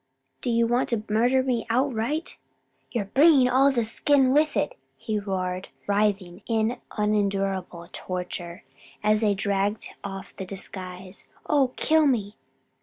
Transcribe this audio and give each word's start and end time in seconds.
do 0.41 0.49
you 0.49 0.65
want 0.65 0.89
to 0.89 1.03
murder 1.09 1.43
me 1.43 1.63
outright? 1.69 2.35
you're 2.89 3.05
bringing 3.05 3.47
all 3.47 3.71
the 3.71 3.83
skin 3.83 4.33
with 4.33 4.57
it!" 4.57 4.75
he 4.97 5.19
roared, 5.19 5.67
writhing 5.85 6.41
in 6.47 6.77
unendurable 6.97 7.87
torture, 7.93 8.63
as 9.03 9.21
they 9.21 9.35
dragged 9.35 9.93
off 10.03 10.35
the 10.37 10.43
disguise. 10.45 11.27
"Oh 11.47 11.71
kill 11.77 12.07
me! 12.07 12.35